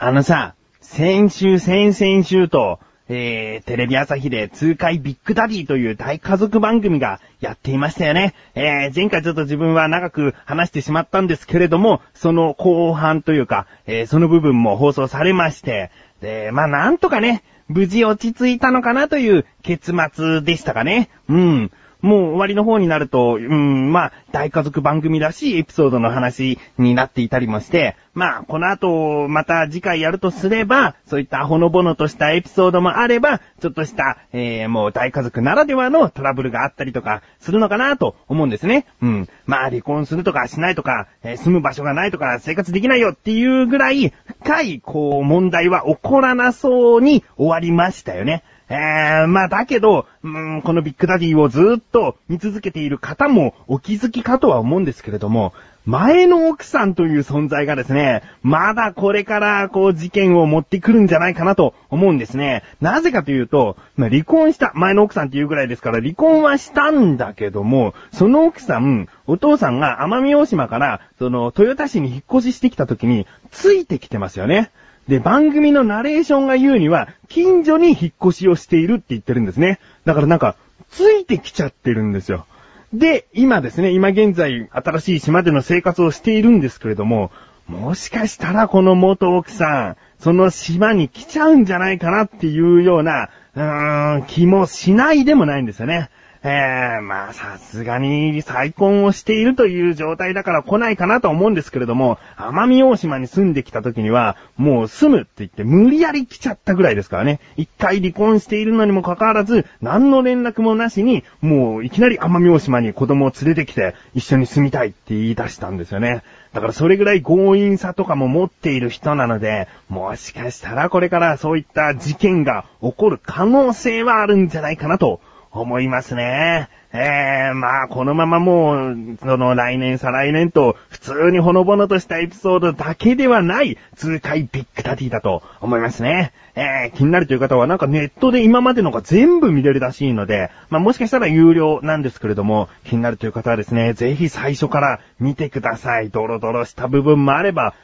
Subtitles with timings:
[0.00, 2.78] あのさ、先週、先々週と、
[3.08, 8.32] えー、テレビ朝日で痛快ビッグダディという大家族番組がやっていましたよね。
[8.54, 21.10] えー、前回ちょっと自分は長く話してしまったんですけれども、その後半というか、えー、その部分も放送されまして、で、まあなんとかね、無事落ち着いたのかなという結末でしたかね。
[21.28, 21.72] うん。
[22.00, 38.86] もう終わりの方になると、うん、まあ、大家族番組らしいエピソードの話になっていたりもして、まあ、この後、また次回やるとすれば、そういったほのぼのとしたエピソードもあれば、ちょっとした、えー、もう大家族ならではのトラブルがあったりとか、するのかなと思うんですね。
[39.00, 39.28] うん。
[39.46, 48.42] まあ、離婚するとかしないとか、えー、住む場所がないとか、生活できないよっていうぐらい、深い、こう、問題は起こらなそうに終わりましたよね。
[48.68, 55.54] えー、まあだけど、うん、このビッグダディをずっと見続けている方もお気づきかとは思うんですけれども、
[55.88, 62.62] 前の奥さんという存在がですね、まだこれからこう事件を持ってくるんじゃないかなと思うんですね。
[62.82, 74.70] なぜかというと、まあ、離婚した前の奥さんっていうぐらいですから離婚はしたんだけども、その奥さん、お父さんが奄美大島から、その豊田市に引っ越ししてきた時に、ついてきてますよね。
[75.08, 79.80] で、番組のナレーションが言うには、近所に引っ越しをしているって言ってるんですね。
[80.04, 80.54] だからなんか、
[80.90, 82.46] ついてきちゃってるんですよ。
[82.92, 87.30] で、今ですね、今現在、新しい島での生活をしているんですけれども、
[87.66, 96.10] もしかしたらこの元奥さん、その島に来ちゃうんじゃないかなっていうような、うーん、気もしないでもないんですよね。
[96.50, 107.40] えー、まあさすがに再婚をしているという状態だから来ないかなと思うんですけれども、奄美大島に住んできた時には、もう住むって言って無理やり来ちゃったぐらいですからね。
[107.56, 116.22] 一回離婚しているのにもかかわらず、何の連絡もなしに、もういきなり奄美大島に子供を連れてきて、一緒に住みたいって言い出したんですよね。
[116.54, 125.20] だからそれぐらい強引さとかも持っている人なので、もしかしたらこれからそういった事件が起こる可能性はあるんじゃないかなと
[125.50, 126.68] 思いますね。
[126.92, 136.32] えー、まあ、このままもう、その来年、再来年と、普通にほのぼのとしたエピソードだけではない、痛快ビッグダディだと思いますね。
[136.54, 146.08] えー、気になるという方はなんかネットで今までのが全部見れるらしいので、まあ、もしかしたら有料なんですけれども、気になるという方はですね、ぜひ最初から見てください。
[146.08, 147.74] ドロドロした部分もあれば、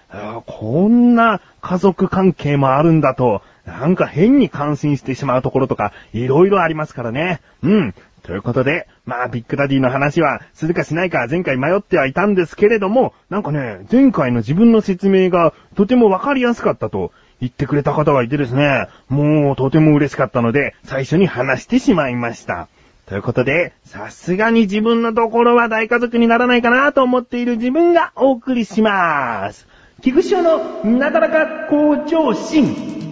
[0.46, 7.40] こんな家族関係もあるんだと、なんか変に感心してしまうところとか、いろいろありますからね。
[7.62, 7.94] うん。
[8.22, 22.68] ということで、まあ、ビッグダディの話は、するかしないか前回迷ってはいたんですけれども、なんかね、前回の自分の説明がとてもわかりやすかったと言ってくれた方がいてですね、もうとても嬉しかったので、最初に話してしまいました。
[23.06, 29.66] ということで、さすがに自分のところは大家族にならないかなと思っている自分がお送りします。
[30.00, 33.03] 菊池のなかなか向上心。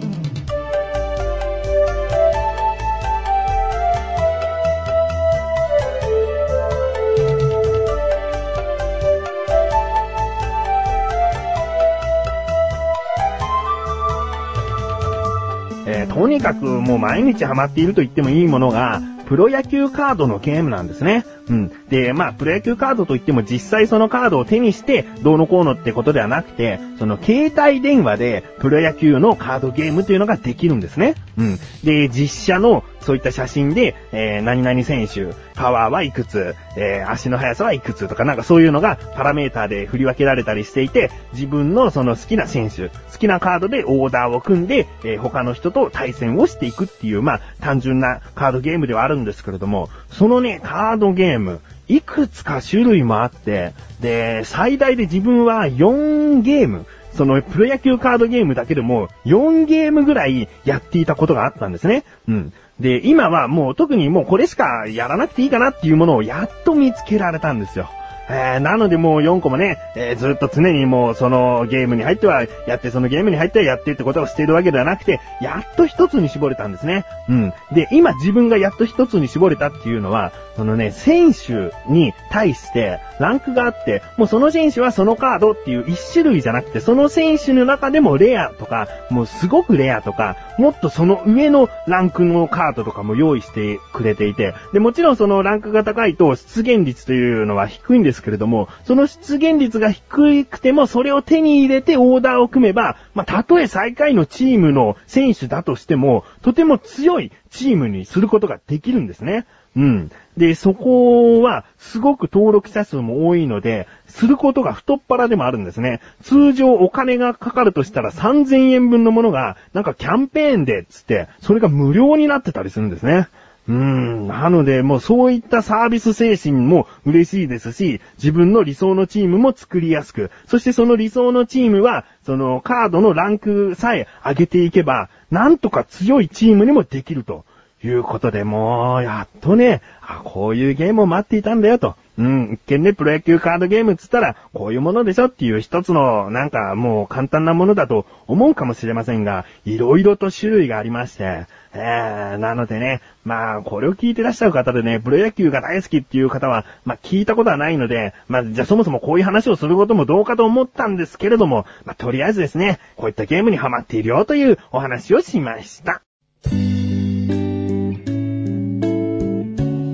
[16.33, 21.25] にかくもう毎日ハマっていると言ってもいいものが、プロ野球カードのゲームなんですね。
[21.49, 21.71] うん。
[21.89, 31.15] で、まあ、プロ野球カードといっても実際そのカードを手にして、どうのこうのってことではなくて、その携帯電話でプロ野球のカードゲームというのができるんですね。
[31.37, 31.59] うん。
[31.83, 62.03] で、実写のそういった写真で、えー、何々選手、パワーはいくつ、えー、足の速さはいくつとか、なんかそういうのがパラメーターで振り分けられたりしていて、自分のその好きな選手、好きなカードでオーダーを組んで、えー、他の人と対戦をしていくっていう、まあ、単純なカードゲームではあるんですけれども、そのね、カードゲーム、ームいくつか種類もあって、で、最大で自分は4ゲーム、そのプロ野球カードゲームだけでも4ゲームぐらいやっていたことがあったんですね。
[62.27, 62.53] うん。
[62.79, 67.89] で、今はもう特にもうこれしかやらなくていいかなっていうものをやっと見つけられたんですよ。
[68.29, 77.05] えー、なのでもう4個もね、えー、ずっと常にもうそのゲームに入ってはやって、そのゲームに入ってはやってってことをしているわけではなくて、やっと一つに絞れたんですね。
[77.29, 77.53] うん。
[77.73, 109.45] で、今自分がやっと一つに絞れたっていうのは、そのね、選手に対してランクがあって、もうその選手はそのカードっていう一種類じゃなくて、その選手の中でもレアとか、もうすごくレアとか、もっとその上のランクのカードとかも用意してくれていて、で、もちろんそのランクが高いと出現率というのは低いんですですけれども、その出現率が低くてもそれを手に入れてオーダーを組めば、まあ、たとえ最下位のチームの選手だとしても、とても強いチームにすることができるんですね。
[109.75, 110.11] うん。
[110.37, 115.99] で、そこは、すごく登録者数も多いので、することが太っ腹でもあるんですね。
[116.21, 123.27] 通常お金がかかるとしたら3000円分のものが、なんかキャンペーンで、つって、それが無料になってたりするんですね。
[123.67, 124.27] うん。
[124.27, 137.45] なので、もうそういったサービス精神も嬉しいですし、自分の理想のチームも作りやすく、そしてその理想のチームは、そのカードのランクさえ上げていけば、なんとか強いチームにもできると。
[137.85, 141.95] いうことで、もう、やっとね、あ、こういうゲームを待っていたんだよと。
[142.17, 166.03] うん、一見ね、プロ野球カードゲームっつったら、こういうものでしょっていう一つの、なんかもう簡単なものだと思うかもしれませんが、いろいろと種類がありまして、えー、なのでね、まあ、これを聞いてらっしゃる方でね、プロ野球が大好きっていう方は、まあ、聞いたことはないので、まあ、じゃあそもそもこういう話をすることもどうかと思ったんですけれども、まあ、とりあえずですね、こういったゲームにハマっているよというお話をしました。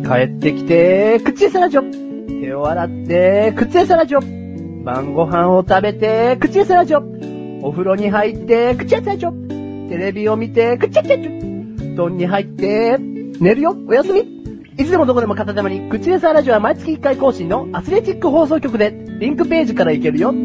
[0.09, 2.08] 帰ってきて、口エサラジョ。
[2.29, 4.83] 手を洗って、口エサラジョ。
[4.83, 7.59] 晩ご飯を食べて、口エサラジョ。
[7.61, 9.89] お風呂に入って、口エサラジョ。
[9.89, 11.95] テレビを見て、口エサラジョ。
[11.95, 12.97] 布団に入って、
[13.39, 14.19] 寝るよ、おやすみ。
[14.77, 20.31] いつでもどこでも片手間に、口エサラジオは毎月1回更新のアスレチック放送局で、リンクページから行けるよ。
[20.31, 20.35] ど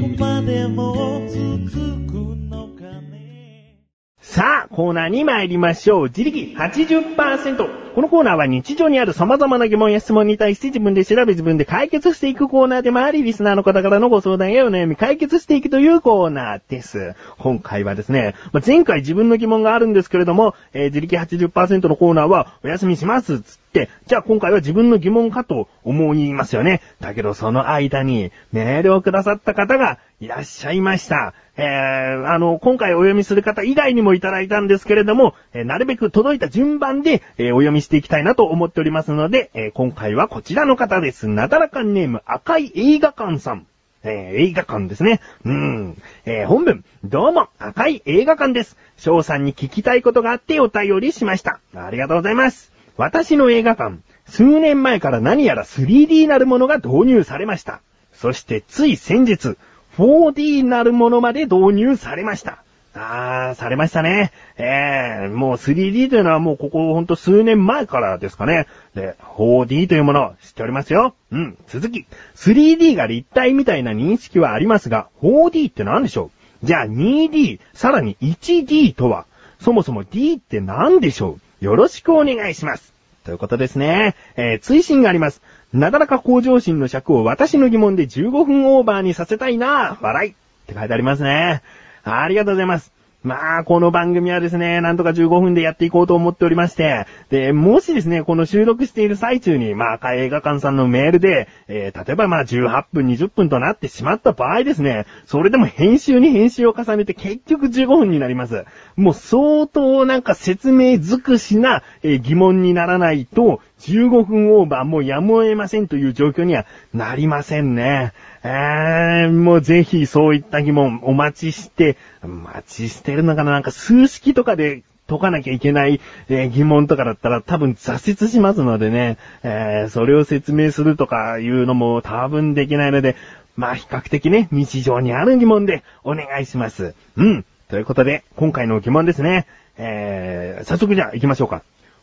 [0.00, 1.70] こまでも続
[2.06, 2.12] く
[2.48, 3.80] のかね
[4.20, 6.04] さあ、コーナーに参りましょう。
[6.04, 7.85] 自力80%。
[7.96, 17.14] このコーナーは日常にある様々な疑問や質問に対して自分で調べ自分で解決していくコーナーでもあり、リスナーの方からのご相談やお悩み解決していくというコーナーです。
[17.38, 23.40] 今回はですね、まあ前回自分の疑問があるんですけれども、えー自力80%のコーナーはお休みします。
[23.40, 26.82] つって、じゃあ今回は自分の疑問かと思いますよね。
[27.00, 31.32] だけどその間にメールをくださった方がいらっしゃいました。
[31.58, 41.28] えー、あの、今回お読みする方以外にもいただいたんですけれども、えーなるべく届いた順番で、えーお読みしていきたいなと思っておりますので、えー今回はこちらの方です。
[41.28, 43.66] なだらかんネーム赤い映画館さん。
[44.02, 45.20] えー映画館ですね。
[45.44, 46.02] うん。
[46.24, 48.76] えー本文、どうも、赤い映画館です。
[48.96, 51.60] 翔さんに聞きたいことがあってお便りしました。
[51.76, 52.72] ありがとうございます。
[52.96, 57.80] 私の映画館、数年前から何やら 3D なるものが導入されました。
[58.12, 59.56] そしてつい先日、
[59.96, 62.64] 4D なるものまで導入されました。
[62.98, 64.32] あー、されましたね。
[64.56, 68.66] えー、もう 3D というのはもうここほんと数年前からですかね。
[68.94, 71.14] で、4D というものを知っておりますよ。
[71.30, 72.06] うん、続き。
[72.36, 76.30] 3D が立体みたいな認識はありますが、4D って何でしょ
[76.62, 76.66] う？
[76.66, 79.26] じゃあ 2D、さらに 1D とは、
[79.60, 81.64] そもそも D って何でしょう？
[81.64, 82.94] よろしくお願いします。
[83.24, 84.14] ということですね。
[84.36, 85.42] えー、追伸があります。
[85.74, 90.34] なだらか向上心の尺を私の疑問で15分オーバーにさせたいな笑いっ
[90.66, 91.62] て書いてありますね。
[92.06, 92.96] ありがとうございます。
[93.26, 108.64] まあ、この番組はですね、なんとか15分でやっていこうと思っておりまして、で、もしですね、この収録している最中に、まあ、赤映画館さんのメールで、えー例えばまあ、18分、20分となってしまった場合ですね、それでも編集に編集を重ねて結局15分になります。
[108.94, 116.64] もう相当なんか説明尽くしな、えー疑問にならないと、15分オーバーもうやむを得ませんという状況には
[116.94, 118.12] なりませんね。
[118.48, 133.16] えー、もうぜひそういった疑問お待ちして、お待ちしてるのかななんか数式とかで解かなきゃいけない、えー疑問とかだったら多分挫折しますのでね、えーそれを説明するとかいうのも多分できないので、
[133.56, 136.94] まあ比較的ね、日常にある疑問でお願いします。
[137.16, 137.44] うん。
[137.68, 139.46] ということで、今回の疑問ですね。
[139.76, 141.62] えー、早速じゃあ行きましょうか。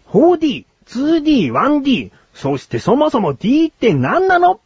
[0.09, 4.59] 4D、2D、1D、そしてそもそも D って何なの？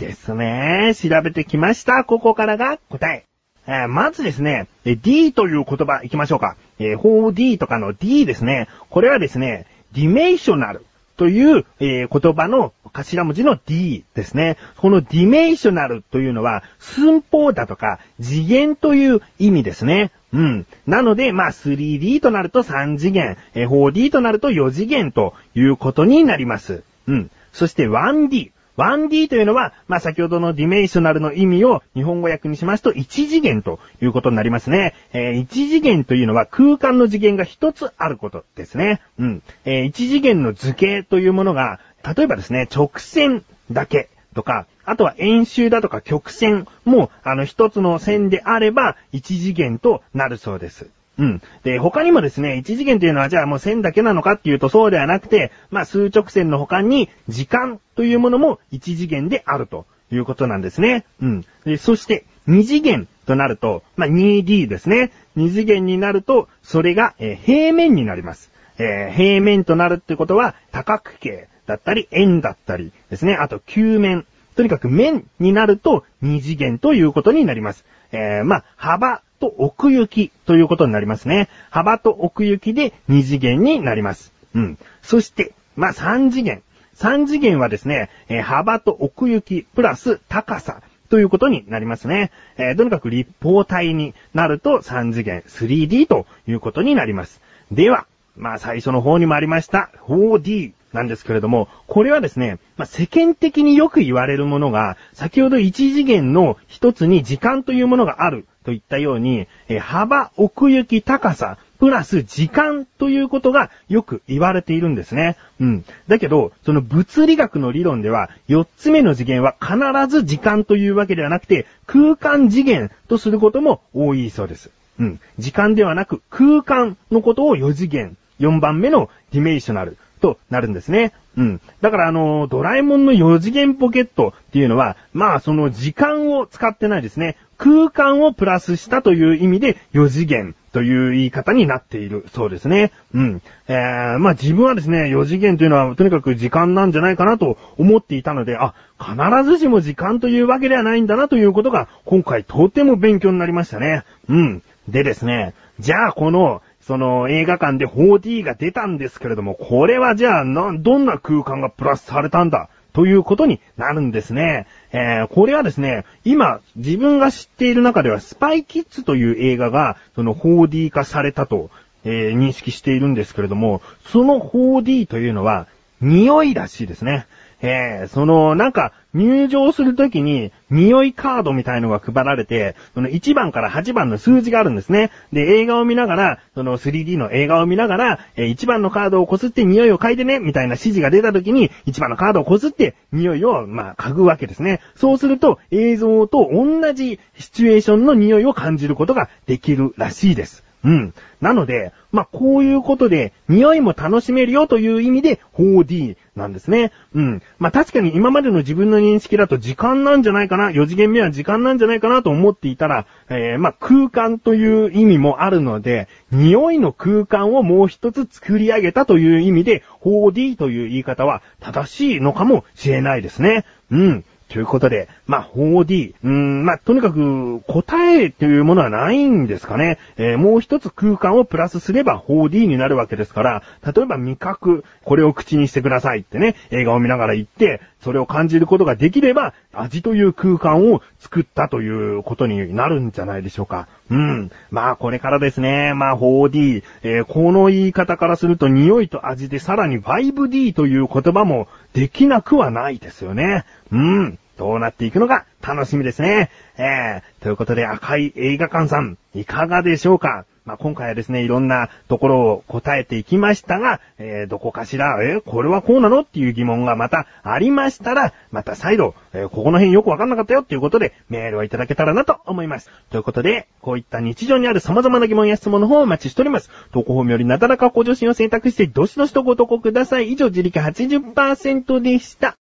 [0.00, 0.94] ですね。
[0.96, 2.04] 調べてきました。
[2.04, 3.24] ここからが答え。
[3.66, 6.56] えーまずですね、え D という言葉行きましょうか。
[6.78, 8.66] えー 4D とかの D ですね。
[8.88, 10.84] これはですね、 dimensional
[11.16, 14.56] という、えー言葉の頭文字の D ですね。
[14.78, 20.10] この dimensional というのは、寸法だとか次元という意味ですね。
[20.32, 20.66] うん。
[20.86, 26.82] なので、まあ 3D となると3次元、えー 4D となると4次元ということになります。
[27.06, 27.30] うん。
[27.52, 28.50] そして 1D。
[28.80, 34.94] 1D というのは、まあ、先ほどのディメーショナルの意味を日本語訳にしますと、1次元ということになりますね。
[35.12, 39.02] えー、1次元というのは空間の次元が1つあることですね。
[39.18, 39.42] うん。
[39.64, 41.78] えー、1次元の図形というものが、
[42.16, 50.88] 例えばですね、直線だけとか、あとは円周だとか曲線も、あの、一つの線であれば、1次元となるそうです。
[51.20, 51.42] うん。
[51.64, 61.04] で、他にもですね、一次元というのはじゃあもう線だけなのかっていうとそうではなくて、まあ数直線の他に時間というものも一次元であるということなんですね。
[61.20, 61.44] うん。
[61.66, 65.12] でそして二次元となると、まあ 2D ですね。
[65.36, 68.50] 二次元になると、それが、え平面になります。
[68.78, 73.34] えー平面となるってことは、多角形だったり、円だったりですね。
[73.34, 74.24] あと、球面。
[74.56, 77.84] とにかく面になると二次元ということになります。
[78.12, 81.48] えー、まあ、幅と奥行きということになりますね。
[81.70, 84.32] 幅と奥行きで二次元になります。
[84.54, 84.78] うん。
[85.02, 86.62] そして、まあ、三次元。
[86.94, 92.30] 三次元はですね、えー幅と奥行きプラス高さということになりますね。
[92.58, 97.40] えーとにかく立方体になると三次元 3D ということになります。
[97.72, 98.06] では、
[98.36, 115.36] まあ最初の方にもありました 4D なんですけれども、これはですね、まあ世間的によく言われるものが、先ほど一次元の一つに時間というものがあるといったように、え幅、奥行き、高さ、プラス時間ということがよく言われているんですね。
[115.60, 115.84] うん。
[116.08, 124.70] だけど、その物理学の理論では、4つ目の次元は必ず時間というわけではなくて、空間次元とすることも多いそうです。
[124.98, 125.20] うん。
[125.38, 131.14] 時間ではなく空間のことを4次元、4番目のディメーショナルとなるんですね。
[131.36, 131.60] うん。
[131.80, 137.36] だからあの、ドラえもんの4次元ポケットっていうのは、まあその時間を使ってないですね。
[137.60, 142.90] 空間をプラスしたという意味で4次元という言い方になっているそうですね。
[143.12, 143.42] うん。
[143.68, 149.14] えー、まあ自分はですね、4次元というのはとにかく時間なんじゃないかなと思っていたので、あ、必
[149.44, 154.04] ずしも時間というわけではないんだなということが今回とても勉強になりましたね。
[154.30, 154.62] うん。
[154.88, 164.66] でですね、じゃあこの、その映画館で 4D が出たんですけれども、これはじゃあな、どんな空間がプラスされたんだということになるんですね。
[164.92, 171.70] えー、これはですね、今、自分が知っている中では、スパイキッズという映画が、その 4D 化されたと、
[172.04, 175.66] えー認識しているんですけれども、その 4D というのは、
[176.00, 177.26] 匂いらしいですね。
[177.62, 185.10] えー、その、なんか、入場するときに、匂いカードみたいのが配られて、その1番から8番の数字があるんですね。
[185.32, 194.80] で、映画を見ながら、その 3D の映画を見ながら、え1番のカードをこすって匂いを嗅いでね、みたいな指示が出たときに、1番のカードをこすって、匂いを、まあ、嗅ぐわけですね。
[194.94, 200.64] そうすると、映像と同じシチュエーションの匂いを感じることができるらしいです。
[200.82, 201.14] うん。
[201.40, 206.90] なので、まあ、こういうことで、匂いも楽しめるよという意味で 4D なんですね。
[207.14, 207.42] うん。
[207.58, 223.64] まあ、確かに今までの自分の認識だと時間なんじゃないかな、4次元目は時間なんじゃないかなと思っていたら、えー、まあ、空間という意味もあるので、匂いの空間をもう一つ作り上げたという意味で 4D という言い方は正しいのかもしれないですね。
[223.90, 224.24] うん。
[224.50, 226.14] ということで、まあ、4D。
[226.24, 229.98] うーん、まあ、とにかく、答えというものはないんですかね。
[230.16, 243.86] えーもう一つ空間をプラスすれば 4D になるわけですから、例えば味覚、これを口にしてくださいってね、映画を見ながら言って、それを感じることができれば、味という空間を作ったということになるんじゃないでしょうか。
[244.10, 244.50] うん。
[244.70, 245.94] まあ、これからですね。
[245.94, 246.82] まあ、4D。
[247.02, 253.64] えーこの言い方からすると、匂いと味でさらに 5D という言葉もできなくはないですよね。
[253.92, 254.38] うん。
[254.60, 256.50] どうなっていくのか楽しみですね。
[256.76, 260.44] えー、ということで赤い映画館さん、いかがでしょうか？
[260.66, 266.20] まあ、今回はですね、いろんなところを答えていきましたが、えー、どこかしら、えーこれはこうなの？
[266.20, 270.60] っていう疑問がまたありましたら、また再度、えーここの辺よくわかんなかったよ？
[270.60, 272.90] っていうことで、メールをいただけたらなと思います。
[273.08, 276.68] ということで、こういった日常にある様々な疑問や質問の方をお待ちしております。
[276.92, 280.30] 投稿フォームよりなだらか向上心を選択して、どしどしとご投稿ください。
[280.30, 282.59] 以上、自力80%でした。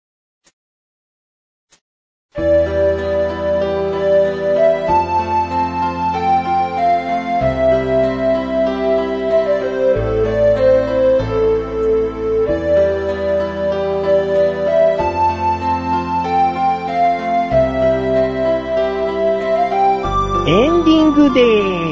[2.38, 2.44] エン
[20.84, 21.85] ディングです。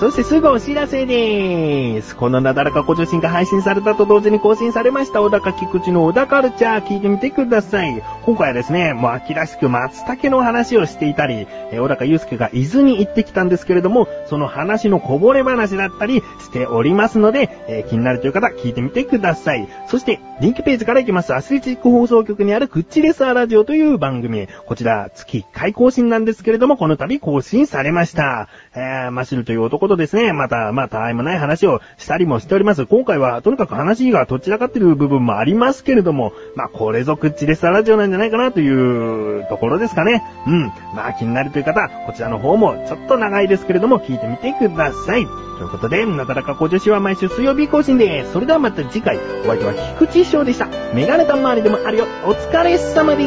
[0.00, 2.16] そしてすぐお知らせでーす。
[2.16, 8.02] このなだらか小女子が配信されたと同時に更新されました小高菊池の小高カルチャー聞いてみてください。
[8.24, 19.68] 今回はですね、もう秋らしく松茸の話をしていたり、小高祐介が伊豆に行ってきたんですけれども、その話のこぼれ話だったりしておりますので、えー気になるという方聞いてみてください。
[19.88, 24.48] そして、リンクページから行きますアスレチック放送局にあるクッチレスアラジオという番組。
[24.66, 28.48] こちら、月1回更新なんですけれども、この度更新されました。
[28.74, 32.86] えー、マシルという男とですね、また、まあ、たわいもない話をしたりもしております。
[32.86, 40.22] 今回は、とにかく話がどちらかってる部分もありますけれども、まあ、これぞクッチレスアラジオなんじゃないかなというところですかね。
[40.46, 40.72] うん。
[40.94, 45.26] まあ、気になるという方、こちらの方もちょっと長いですけれども、聞いてみてください。
[45.58, 48.32] ということで、なだらか小女子は毎週水曜日更新です。
[48.32, 50.68] それではまた次回、お相手は菊池翔でした。
[50.94, 52.06] メガネた周りでもあるよ。
[52.26, 53.24] お疲れ様で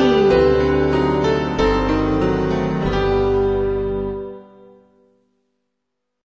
[0.73, 0.76] す。